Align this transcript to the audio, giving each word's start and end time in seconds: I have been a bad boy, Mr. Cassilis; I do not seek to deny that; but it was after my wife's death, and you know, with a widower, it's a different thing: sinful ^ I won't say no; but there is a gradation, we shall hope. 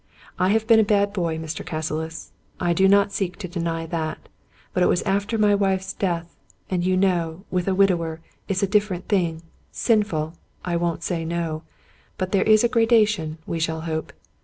I 0.39 0.49
have 0.49 0.65
been 0.65 0.79
a 0.79 0.83
bad 0.83 1.13
boy, 1.13 1.37
Mr. 1.37 1.63
Cassilis; 1.63 2.31
I 2.59 2.73
do 2.73 2.87
not 2.87 3.11
seek 3.11 3.37
to 3.37 3.47
deny 3.47 3.85
that; 3.85 4.29
but 4.73 4.81
it 4.81 4.87
was 4.87 5.03
after 5.03 5.37
my 5.37 5.53
wife's 5.53 5.93
death, 5.93 6.35
and 6.71 6.83
you 6.83 6.97
know, 6.97 7.45
with 7.51 7.67
a 7.67 7.75
widower, 7.75 8.19
it's 8.47 8.63
a 8.63 8.67
different 8.67 9.07
thing: 9.07 9.43
sinful 9.71 10.33
^ 10.35 10.39
I 10.65 10.75
won't 10.75 11.03
say 11.03 11.23
no; 11.23 11.61
but 12.17 12.31
there 12.31 12.41
is 12.45 12.63
a 12.63 12.67
gradation, 12.67 13.37
we 13.45 13.59
shall 13.59 13.81
hope. 13.81 14.11